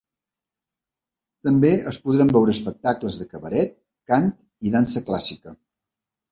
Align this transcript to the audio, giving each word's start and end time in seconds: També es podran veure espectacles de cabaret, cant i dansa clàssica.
També 1.47 1.71
es 1.91 1.99
podran 2.07 2.33
veure 2.39 2.55
espectacles 2.59 3.21
de 3.21 3.29
cabaret, 3.35 3.79
cant 4.15 4.29
i 4.71 4.77
dansa 4.81 5.07
clàssica. 5.13 5.59